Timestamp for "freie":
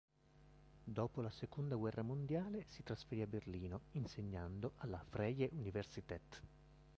5.07-5.49